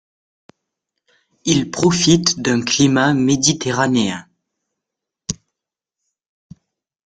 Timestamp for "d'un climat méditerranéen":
2.39-4.27